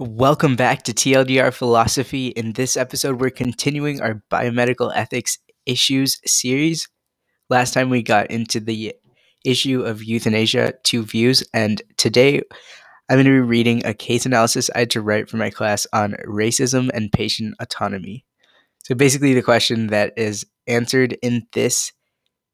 Welcome 0.00 0.54
back 0.54 0.84
to 0.84 0.92
TLDR 0.92 1.52
Philosophy. 1.52 2.28
In 2.28 2.52
this 2.52 2.76
episode, 2.76 3.20
we're 3.20 3.30
continuing 3.30 4.00
our 4.00 4.22
biomedical 4.30 4.92
ethics 4.94 5.38
issues 5.66 6.20
series. 6.24 6.88
Last 7.50 7.74
time 7.74 7.90
we 7.90 8.04
got 8.04 8.30
into 8.30 8.60
the 8.60 8.94
issue 9.44 9.82
of 9.82 10.04
euthanasia, 10.04 10.74
two 10.84 11.02
views, 11.02 11.42
and 11.52 11.82
today 11.96 12.40
I'm 13.08 13.16
going 13.16 13.24
to 13.24 13.30
be 13.30 13.40
reading 13.40 13.84
a 13.84 13.92
case 13.92 14.24
analysis 14.24 14.70
I 14.72 14.78
had 14.80 14.90
to 14.90 15.00
write 15.00 15.28
for 15.28 15.36
my 15.36 15.50
class 15.50 15.84
on 15.92 16.14
racism 16.28 16.90
and 16.94 17.10
patient 17.10 17.56
autonomy. 17.58 18.24
So 18.84 18.94
basically, 18.94 19.34
the 19.34 19.42
question 19.42 19.88
that 19.88 20.12
is 20.16 20.46
answered 20.68 21.18
in 21.22 21.48
this 21.54 21.90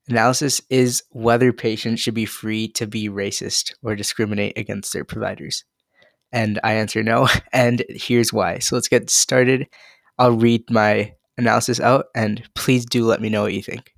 analysis 0.09 0.63
is 0.71 1.03
whether 1.11 1.53
patients 1.53 2.01
should 2.01 2.15
be 2.15 2.25
free 2.25 2.69
to 2.69 2.87
be 2.87 3.11
racist 3.11 3.75
or 3.83 3.95
discriminate 3.95 4.57
against 4.57 4.95
their 4.95 5.05
providers. 5.05 5.63
And 6.35 6.59
I 6.65 6.75
answer 6.75 7.03
no, 7.03 7.29
and 7.53 7.83
here's 7.89 8.33
why. 8.33 8.59
So 8.59 8.75
let's 8.75 8.89
get 8.89 9.09
started. 9.09 9.69
I'll 10.19 10.33
read 10.33 10.69
my 10.69 11.15
analysis 11.39 11.81
out, 11.81 12.07
and 12.15 12.43
please 12.55 12.85
do 12.85 13.07
let 13.07 13.23
me 13.23 13.29
know 13.29 13.43
what 13.43 13.55
you 13.55 13.63
think. 13.63 13.93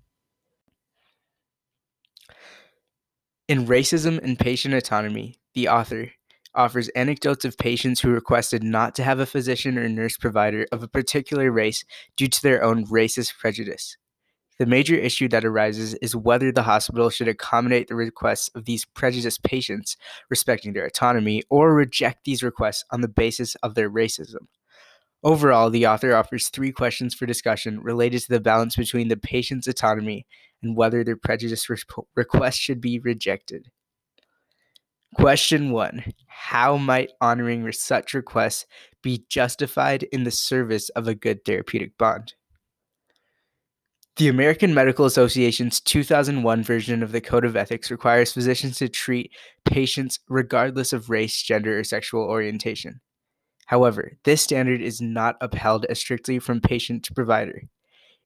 In 3.49 3.67
Racism 3.67 4.23
and 4.23 4.39
Patient 4.39 4.75
Autonomy, 4.75 5.37
the 5.55 5.69
author 5.69 6.11
offers 6.55 6.89
anecdotes 6.91 7.45
of 7.45 7.57
patients 7.57 8.01
who 8.01 8.11
requested 8.11 8.63
not 8.63 8.95
to 8.97 9.03
have 9.03 9.19
a 9.19 9.27
physician 9.27 9.79
or 9.79 9.89
nurse 9.89 10.17
provider 10.17 10.67
of 10.73 10.83
a 10.83 10.89
particular 10.89 11.51
race 11.51 11.85
due 12.17 12.29
to 12.29 12.43
their 12.43 12.63
own 12.63 12.87
racist 12.87 13.39
prejudice. 13.39 13.97
The 14.59 14.67
major 14.67 14.95
issue 14.95 15.29
that 15.29 15.45
arises 15.45 15.95
is 15.95 16.17
whether 16.17 16.51
the 16.51 16.63
hospital 16.63 17.11
should 17.11 17.29
accommodate 17.29 17.89
the 17.89 17.95
requests 17.95 18.49
of 18.55 18.65
these 18.65 18.87
prejudiced 18.87 19.43
patients, 19.43 19.97
respecting 20.31 20.73
their 20.73 20.87
autonomy, 20.87 21.43
or 21.51 21.75
reject 21.75 22.25
these 22.25 22.43
requests 22.43 22.85
on 22.91 23.03
the 23.03 23.09
basis 23.09 23.55
of 23.57 23.75
their 23.75 23.91
racism. 23.91 24.47
Overall, 25.23 25.71
the 25.71 25.87
author 25.87 26.15
offers 26.15 26.49
three 26.49 26.73
questions 26.73 27.15
for 27.15 27.27
discussion 27.27 27.81
related 27.81 28.23
to 28.23 28.29
the 28.29 28.41
balance 28.41 28.77
between 28.77 29.09
the 29.09 29.17
patient's 29.17 29.67
autonomy 29.67 30.27
and 30.63 30.77
whether 30.77 31.05
their 31.05 31.17
prejudice 31.17 31.69
re- 31.69 31.79
request 32.15 32.59
should 32.59 32.81
be 32.81 32.99
rejected. 32.99 33.71
Question 35.15 35.71
one 35.71 36.05
How 36.29 36.77
might 36.77 37.13
honoring 37.21 37.71
such 37.73 38.15
requests 38.15 38.67
be 39.03 39.25
justified 39.29 40.05
in 40.05 40.25
the 40.25 40.31
service 40.31 40.89
of 40.91 41.09
a 41.09 41.15
good 41.15 41.45
therapeutic 41.45 41.97
bond? 41.99 42.35
The 44.17 44.29
American 44.29 44.73
Medical 44.73 45.05
Association's 45.05 45.79
2001 45.79 46.63
version 46.63 47.03
of 47.03 47.13
the 47.13 47.21
Code 47.21 47.45
of 47.45 47.55
Ethics 47.55 47.91
requires 47.91 48.33
physicians 48.33 48.79
to 48.79 48.89
treat 48.89 49.31
patients 49.67 50.21
regardless 50.27 50.95
of 50.95 51.11
race, 51.11 51.43
gender, 51.43 51.79
or 51.79 51.85
sexual 51.85 52.23
orientation. 52.23 53.03
However, 53.67 54.13
this 54.25 54.41
standard 54.41 54.81
is 54.81 55.03
not 55.03 55.37
upheld 55.43 55.85
as 55.91 55.99
strictly 55.99 56.39
from 56.39 56.63
patient 56.63 57.05
to 57.05 57.13
provider. 57.13 57.65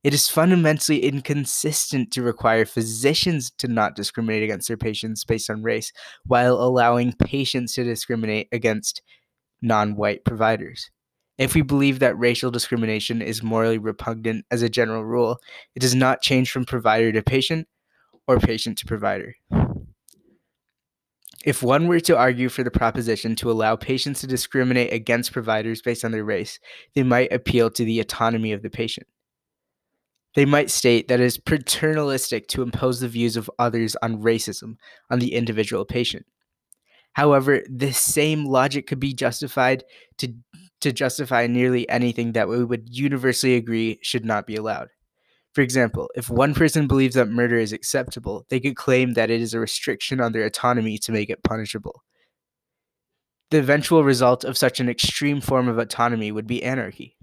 It 0.05 0.15
is 0.15 0.29
fundamentally 0.29 1.03
inconsistent 1.03 2.13
to 2.13 2.23
require 2.23 2.65
physicians 2.65 3.51
to 3.59 3.67
not 3.67 3.97
discriminate 3.97 4.45
against 4.45 4.69
their 4.69 4.77
patients 4.77 5.25
based 5.25 5.51
on 5.51 5.65
race 5.65 5.93
while 6.25 6.55
allowing 6.55 7.15
patients 7.15 7.75
to 7.75 7.83
discriminate 7.83 8.47
against 8.53 9.03
non 9.61 9.97
white 9.97 10.25
providers. 10.25 10.89
If 11.41 11.55
we 11.55 11.63
believe 11.63 12.01
that 12.01 12.19
racial 12.19 12.51
discrimination 12.51 13.23
is 13.23 13.43
morally 13.43 13.79
repugnant 13.79 14.45
as 14.51 14.61
a 14.61 14.69
general 14.69 15.07
rule, 15.07 15.39
it 15.75 15.81
does 15.81 15.95
not 15.95 16.21
change 16.21 16.51
from 16.51 16.67
provider 16.67 17.11
to 17.13 17.23
patient 17.23 17.67
or 18.29 18.39
patient 18.39 18.77
to 18.79 18.87
provider. 18.87 19.37
If 21.43 21.63
one 21.63 21.89
were 21.89 22.01
to 22.01 22.19
argue 22.19 22.51
for 22.51 22.63
the 22.63 22.71
proposition 22.71 23.37
to 23.37 23.51
allow 23.51 23.75
patients 23.75 24.21
to 24.21 24.27
discriminate 24.27 24.93
against 24.93 25.33
providers 25.33 25.81
based 25.81 26.05
on 26.05 26.13
their 26.13 26.25
race, 26.27 26.61
they 26.95 27.03
might 27.05 27.33
appeal 27.33 27.71
to 27.71 27.87
the 27.87 28.01
autonomy 28.01 28.53
of 28.53 28.61
the 28.61 28.69
patient. 28.69 29.07
They 30.35 30.45
might 30.45 30.71
state 30.71 31.09
that 31.09 31.21
it 31.21 31.25
is 31.25 31.39
paternalistic 31.39 32.49
to 32.49 32.61
impose 32.61 33.01
the 33.01 33.09
views 33.09 33.39
of 33.39 33.51
others 33.59 33.97
on 34.03 34.23
racism 34.23 34.77
on 35.09 35.21
the 35.21 35.35
individual 35.35 35.87
patient. 35.87 36.27
However, 37.15 37.63
this 37.67 37.97
same 37.97 38.45
logic 38.45 38.87
could 38.87 39.01
be 39.01 39.15
justified 39.15 39.85
to 40.19 40.35
to 40.81 40.93
justify 40.93 41.47
nearly 41.47 41.89
anything 41.89 42.33
that 42.33 42.49
we 42.49 42.65
would 42.65 42.89
universally 42.91 43.55
agree 43.55 43.99
should 44.03 44.25
not 44.25 44.47
be 44.47 44.57
allowed. 44.57 44.89
For 45.53 45.63
example, 45.63 46.09
if 46.15 46.31
one 46.31 46.55
person 46.55 46.87
believes 46.87 47.17
that 47.17 47.29
murder 47.29 47.57
is 47.57 47.73
acceptable, 47.73 48.47
they 48.51 48.61
could 48.61 48.77
claim 48.77 49.15
that 49.15 49.31
it 49.31 49.41
is 49.41 49.53
a 49.53 49.61
restriction 49.61 50.21
on 50.21 50.33
their 50.33 50.45
autonomy 50.45 50.97
to 50.99 51.13
make 51.13 51.29
it 51.29 51.43
punishable. 51.43 52.03
The 53.51 53.59
eventual 53.59 54.05
result 54.05 54.45
of 54.45 54.57
such 54.57 54.79
an 54.79 54.89
extreme 54.89 55.41
form 55.41 55.67
of 55.67 55.77
autonomy 55.77 56.31
would 56.31 56.47
be 56.47 56.63
anarchy. 56.63 57.17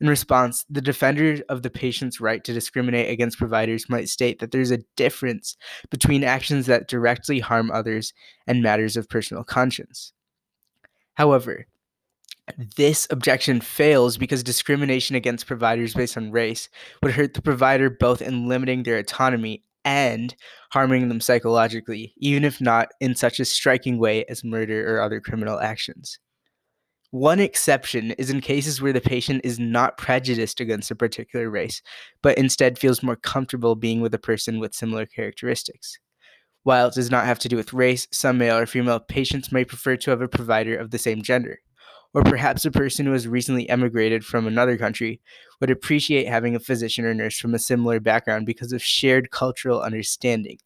In 0.00 0.08
response, 0.08 0.64
the 0.70 0.80
defender 0.80 1.42
of 1.50 1.62
the 1.62 1.68
patient's 1.68 2.18
right 2.18 2.42
to 2.44 2.54
discriminate 2.54 3.10
against 3.10 3.36
providers 3.36 3.90
might 3.90 4.08
state 4.08 4.38
that 4.38 4.50
there's 4.50 4.70
a 4.70 4.80
difference 4.96 5.58
between 5.90 6.24
actions 6.24 6.64
that 6.66 6.88
directly 6.88 7.40
harm 7.40 7.70
others 7.70 8.14
and 8.46 8.62
matters 8.62 8.96
of 8.96 9.10
personal 9.10 9.44
conscience. 9.44 10.14
However, 11.14 11.66
this 12.76 13.06
objection 13.10 13.60
fails 13.60 14.16
because 14.16 14.42
discrimination 14.42 15.16
against 15.16 15.46
providers 15.46 15.94
based 15.94 16.16
on 16.16 16.30
race 16.30 16.68
would 17.02 17.12
hurt 17.12 17.34
the 17.34 17.42
provider 17.42 17.90
both 17.90 18.22
in 18.22 18.48
limiting 18.48 18.82
their 18.82 18.98
autonomy 18.98 19.64
and 19.84 20.34
harming 20.72 21.08
them 21.08 21.20
psychologically, 21.20 22.14
even 22.18 22.44
if 22.44 22.60
not 22.60 22.88
in 23.00 23.14
such 23.14 23.40
a 23.40 23.44
striking 23.44 23.98
way 23.98 24.24
as 24.26 24.44
murder 24.44 24.94
or 24.94 25.00
other 25.00 25.20
criminal 25.20 25.58
actions. 25.60 26.18
One 27.10 27.40
exception 27.40 28.12
is 28.12 28.30
in 28.30 28.40
cases 28.40 28.80
where 28.80 28.92
the 28.92 29.00
patient 29.00 29.40
is 29.42 29.58
not 29.58 29.98
prejudiced 29.98 30.60
against 30.60 30.90
a 30.92 30.94
particular 30.94 31.50
race, 31.50 31.82
but 32.22 32.38
instead 32.38 32.78
feels 32.78 33.02
more 33.02 33.16
comfortable 33.16 33.74
being 33.74 34.00
with 34.00 34.14
a 34.14 34.18
person 34.18 34.60
with 34.60 34.74
similar 34.74 35.06
characteristics. 35.06 35.98
While 36.62 36.88
it 36.88 36.94
does 36.94 37.10
not 37.10 37.24
have 37.24 37.38
to 37.40 37.48
do 37.48 37.56
with 37.56 37.72
race, 37.72 38.06
some 38.12 38.38
male 38.38 38.58
or 38.58 38.66
female 38.66 39.00
patients 39.00 39.50
may 39.50 39.64
prefer 39.64 39.96
to 39.96 40.10
have 40.10 40.20
a 40.20 40.28
provider 40.28 40.76
of 40.76 40.90
the 40.90 40.98
same 40.98 41.22
gender 41.22 41.58
or 42.14 42.22
perhaps 42.22 42.64
a 42.64 42.70
person 42.70 43.06
who 43.06 43.12
has 43.12 43.28
recently 43.28 43.68
emigrated 43.68 44.24
from 44.24 44.46
another 44.46 44.76
country 44.76 45.20
would 45.60 45.70
appreciate 45.70 46.26
having 46.26 46.56
a 46.56 46.60
physician 46.60 47.04
or 47.04 47.14
nurse 47.14 47.38
from 47.38 47.54
a 47.54 47.58
similar 47.58 48.00
background 48.00 48.46
because 48.46 48.72
of 48.72 48.82
shared 48.82 49.30
cultural 49.30 49.80
understanding. 49.80 50.58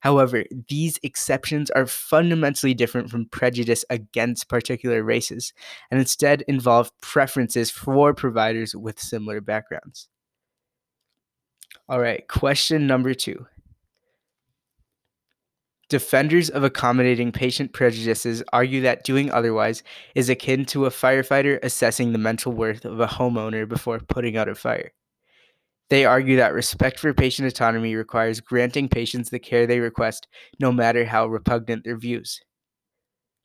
However, 0.00 0.44
these 0.68 1.00
exceptions 1.02 1.70
are 1.70 1.86
fundamentally 1.86 2.74
different 2.74 3.10
from 3.10 3.26
prejudice 3.26 3.84
against 3.90 4.48
particular 4.48 5.02
races 5.02 5.52
and 5.90 5.98
instead 5.98 6.42
involve 6.42 6.92
preferences 7.00 7.70
for 7.70 8.14
providers 8.14 8.74
with 8.74 9.00
similar 9.00 9.40
backgrounds. 9.40 10.08
All 11.88 12.00
right, 12.00 12.26
question 12.28 12.86
number 12.86 13.14
two. 13.14 13.46
Defenders 15.88 16.50
of 16.50 16.64
accommodating 16.64 17.30
patient 17.30 17.72
prejudices 17.72 18.42
argue 18.52 18.80
that 18.80 19.04
doing 19.04 19.30
otherwise 19.30 19.84
is 20.16 20.28
akin 20.28 20.64
to 20.66 20.86
a 20.86 20.90
firefighter 20.90 21.60
assessing 21.62 22.10
the 22.10 22.18
mental 22.18 22.52
worth 22.52 22.84
of 22.84 22.98
a 22.98 23.06
homeowner 23.06 23.68
before 23.68 24.00
putting 24.00 24.36
out 24.36 24.48
a 24.48 24.56
fire. 24.56 24.92
They 25.88 26.04
argue 26.04 26.36
that 26.36 26.54
respect 26.54 26.98
for 26.98 27.14
patient 27.14 27.46
autonomy 27.46 27.94
requires 27.94 28.40
granting 28.40 28.88
patients 28.88 29.30
the 29.30 29.38
care 29.38 29.64
they 29.64 29.78
request, 29.78 30.26
no 30.58 30.72
matter 30.72 31.04
how 31.04 31.28
repugnant 31.28 31.84
their 31.84 31.96
views. 31.96 32.40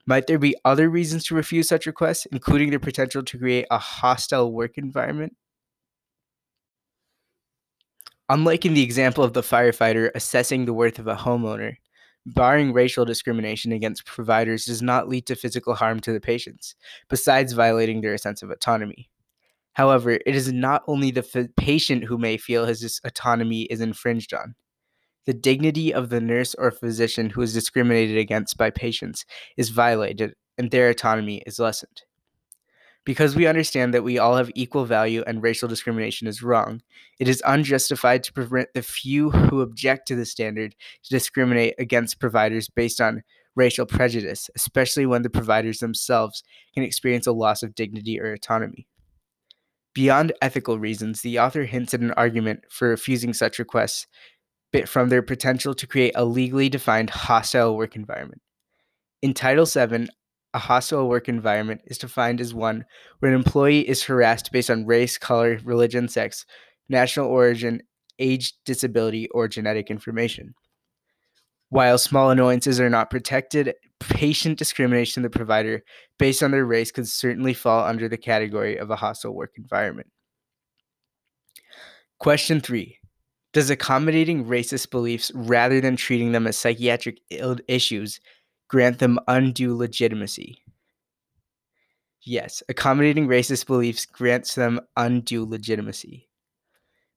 Might 0.07 0.25
there 0.25 0.39
be 0.39 0.55
other 0.65 0.89
reasons 0.89 1.23
to 1.25 1.35
refuse 1.35 1.67
such 1.67 1.85
requests, 1.85 2.25
including 2.31 2.71
the 2.71 2.79
potential 2.79 3.21
to 3.21 3.37
create 3.37 3.67
a 3.69 3.77
hostile 3.77 4.51
work 4.51 4.79
environment? 4.79 5.35
Unlike 8.29 8.65
in 8.65 8.73
the 8.73 8.81
example 8.81 9.23
of 9.23 9.33
the 9.33 9.41
firefighter 9.41 10.09
assessing 10.15 10.65
the 10.65 10.73
worth 10.73 10.97
of 10.97 11.05
a 11.05 11.15
homeowner, 11.15 11.75
Barring 12.25 12.71
racial 12.71 13.03
discrimination 13.03 13.71
against 13.71 14.05
providers 14.05 14.65
does 14.65 14.81
not 14.81 15.09
lead 15.09 15.25
to 15.25 15.35
physical 15.35 15.73
harm 15.73 15.99
to 16.01 16.13
the 16.13 16.21
patients, 16.21 16.75
besides 17.09 17.53
violating 17.53 18.01
their 18.01 18.17
sense 18.17 18.43
of 18.43 18.51
autonomy. 18.51 19.09
However, 19.73 20.11
it 20.11 20.35
is 20.35 20.51
not 20.51 20.83
only 20.87 21.11
the 21.11 21.25
f- 21.33 21.47
patient 21.55 22.03
who 22.03 22.17
may 22.17 22.37
feel 22.37 22.65
his 22.65 22.99
autonomy 23.03 23.63
is 23.63 23.81
infringed 23.81 24.33
on. 24.33 24.55
The 25.25 25.33
dignity 25.33 25.93
of 25.93 26.09
the 26.09 26.21
nurse 26.21 26.55
or 26.55 26.71
physician 26.71 27.29
who 27.29 27.41
is 27.41 27.53
discriminated 27.53 28.17
against 28.17 28.57
by 28.57 28.69
patients 28.69 29.25
is 29.55 29.69
violated 29.69 30.33
and 30.57 30.69
their 30.69 30.89
autonomy 30.89 31.41
is 31.45 31.59
lessened. 31.59 32.03
Because 33.03 33.35
we 33.35 33.47
understand 33.47 33.93
that 33.93 34.03
we 34.03 34.19
all 34.19 34.37
have 34.37 34.51
equal 34.53 34.85
value 34.85 35.23
and 35.25 35.41
racial 35.41 35.67
discrimination 35.67 36.27
is 36.27 36.43
wrong, 36.43 36.81
it 37.19 37.27
is 37.27 37.41
unjustified 37.45 38.23
to 38.23 38.33
prevent 38.33 38.69
the 38.73 38.83
few 38.83 39.31
who 39.31 39.61
object 39.61 40.07
to 40.07 40.15
the 40.15 40.25
standard 40.25 40.75
to 41.03 41.09
discriminate 41.09 41.73
against 41.79 42.19
providers 42.19 42.69
based 42.69 43.01
on 43.01 43.23
racial 43.55 43.85
prejudice, 43.85 44.49
especially 44.55 45.05
when 45.05 45.23
the 45.23 45.29
providers 45.29 45.79
themselves 45.79 46.43
can 46.73 46.83
experience 46.83 47.25
a 47.25 47.31
loss 47.31 47.63
of 47.63 47.75
dignity 47.75 48.19
or 48.19 48.33
autonomy. 48.33 48.87
Beyond 49.93 50.31
ethical 50.41 50.79
reasons, 50.79 51.21
the 51.21 51.39
author 51.39 51.65
hints 51.65 51.93
at 51.93 51.99
an 51.99 52.11
argument 52.11 52.61
for 52.69 52.89
refusing 52.89 53.33
such 53.33 53.59
requests 53.59 54.07
but 54.71 54.87
from 54.87 55.09
their 55.09 55.21
potential 55.21 55.73
to 55.73 55.87
create 55.87 56.13
a 56.15 56.25
legally 56.25 56.69
defined 56.69 57.09
hostile 57.09 57.75
work 57.75 57.95
environment. 57.95 58.41
In 59.21 59.33
Title 59.33 59.65
VII 59.65 60.07
a 60.53 60.59
hostile 60.59 61.07
work 61.07 61.29
environment 61.29 61.81
is 61.85 61.97
defined 61.97 62.41
as 62.41 62.53
one 62.53 62.85
where 63.19 63.31
an 63.31 63.37
employee 63.37 63.87
is 63.87 64.03
harassed 64.03 64.51
based 64.51 64.69
on 64.69 64.85
race, 64.85 65.17
color, 65.17 65.59
religion, 65.63 66.07
sex, 66.07 66.45
national 66.89 67.27
origin, 67.27 67.81
age, 68.19 68.53
disability, 68.65 69.27
or 69.29 69.47
genetic 69.47 69.89
information. 69.89 70.53
While 71.69 71.97
small 71.97 72.29
annoyances 72.31 72.81
are 72.81 72.89
not 72.89 73.09
protected, 73.09 73.73
patient 73.99 74.57
discrimination 74.57 75.23
of 75.23 75.31
the 75.31 75.37
provider 75.37 75.83
based 76.19 76.43
on 76.43 76.51
their 76.51 76.65
race 76.65 76.91
could 76.91 77.07
certainly 77.07 77.53
fall 77.53 77.85
under 77.85 78.09
the 78.09 78.17
category 78.17 78.77
of 78.77 78.89
a 78.89 78.95
hostile 78.97 79.33
work 79.33 79.53
environment. 79.55 80.07
Question 82.19 82.59
three 82.59 82.99
Does 83.53 83.69
accommodating 83.69 84.45
racist 84.45 84.91
beliefs 84.91 85.31
rather 85.33 85.79
than 85.79 85.95
treating 85.95 86.33
them 86.33 86.45
as 86.45 86.57
psychiatric 86.57 87.19
issues 87.67 88.19
grant 88.71 88.99
them 88.99 89.19
undue 89.27 89.75
legitimacy? 89.75 90.63
Yes, 92.23 92.63
accommodating 92.69 93.27
racist 93.27 93.67
beliefs 93.67 94.05
grants 94.05 94.55
them 94.55 94.79
undue 94.95 95.45
legitimacy. 95.45 96.29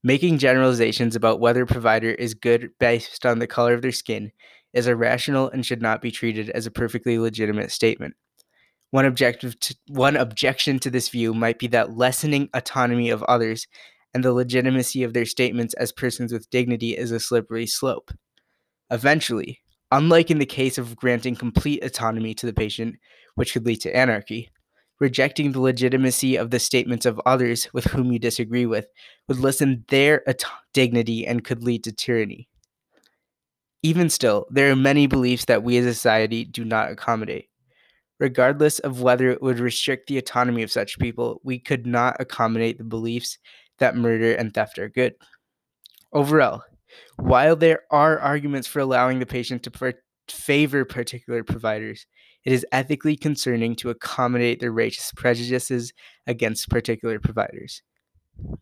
Making 0.03 0.37
generalizations 0.37 1.15
about 1.15 1.39
whether 1.39 1.63
a 1.63 1.67
provider 1.67 2.09
is 2.09 2.33
good 2.33 2.71
based 2.77 3.25
on 3.25 3.39
the 3.39 3.47
color 3.47 3.73
of 3.73 3.81
their 3.81 3.93
skin 3.93 4.33
is 4.73 4.85
irrational 4.85 5.49
and 5.49 5.65
should 5.65 5.81
not 5.81 6.01
be 6.01 6.11
treated 6.11 6.49
as 6.49 6.65
a 6.65 6.71
perfectly 6.71 7.17
legitimate 7.17 7.71
statement. 7.71 8.15
One 8.91 9.05
objective 9.05 9.57
to, 9.61 9.75
one 9.87 10.17
objection 10.17 10.77
to 10.79 10.89
this 10.89 11.07
view 11.07 11.33
might 11.33 11.57
be 11.57 11.67
that 11.67 11.95
lessening 11.95 12.49
autonomy 12.53 13.09
of 13.11 13.23
others 13.23 13.65
and 14.13 14.25
the 14.25 14.33
legitimacy 14.33 15.03
of 15.03 15.13
their 15.13 15.25
statements 15.25 15.73
as 15.75 15.93
persons 15.93 16.33
with 16.33 16.49
dignity 16.49 16.97
is 16.97 17.11
a 17.11 17.19
slippery 17.19 17.65
slope. 17.65 18.11
Eventually, 18.91 19.61
unlike 19.91 20.31
in 20.31 20.39
the 20.39 20.45
case 20.45 20.77
of 20.77 20.95
granting 20.95 21.35
complete 21.35 21.83
autonomy 21.83 22.33
to 22.35 22.45
the 22.45 22.53
patient, 22.53 22.95
which 23.35 23.53
could 23.53 23.65
lead 23.65 23.81
to 23.81 23.95
anarchy, 23.95 24.49
rejecting 24.99 25.51
the 25.51 25.59
legitimacy 25.59 26.35
of 26.35 26.51
the 26.51 26.59
statements 26.59 27.05
of 27.05 27.21
others 27.25 27.67
with 27.73 27.85
whom 27.85 28.11
you 28.11 28.19
disagree 28.19 28.65
with 28.65 28.87
would 29.27 29.39
lessen 29.39 29.83
their 29.89 30.23
dignity 30.73 31.27
and 31.27 31.43
could 31.43 31.63
lead 31.63 31.83
to 31.83 31.91
tyranny. 31.91 32.47
Even 33.83 34.09
still, 34.09 34.47
there 34.49 34.71
are 34.71 34.75
many 34.75 35.05
beliefs 35.05 35.45
that 35.45 35.63
we 35.63 35.77
as 35.77 35.85
a 35.85 35.93
society 35.93 36.43
do 36.43 36.65
not 36.65 36.89
accommodate. 36.91 37.49
Regardless 38.19 38.79
of 38.79 39.01
whether 39.01 39.29
it 39.29 39.41
would 39.41 39.59
restrict 39.59 40.07
the 40.07 40.17
autonomy 40.17 40.63
of 40.63 40.71
such 40.71 40.97
people, 40.97 41.41
we 41.43 41.59
could 41.59 41.85
not 41.85 42.15
accommodate 42.19 42.77
the 42.77 42.83
beliefs 42.83 43.37
that 43.77 43.97
murder 43.97 44.33
and 44.33 44.53
theft 44.53 44.79
are 44.79 44.89
good. 44.89 45.13
Overall, 46.13 46.63
while 47.17 47.55
there 47.55 47.81
are 47.91 48.19
arguments 48.19 48.67
for 48.67 48.79
allowing 48.79 49.19
the 49.19 49.25
patient 49.25 49.63
to 49.63 49.93
favor 50.27 50.85
particular 50.85 51.43
providers, 51.43 52.05
it 52.45 52.53
is 52.53 52.65
ethically 52.71 53.15
concerning 53.15 53.75
to 53.77 53.89
accommodate 53.89 54.59
their 54.59 54.71
racist 54.71 55.15
prejudices 55.15 55.93
against 56.27 56.69
particular 56.69 57.19
providers. 57.19 57.81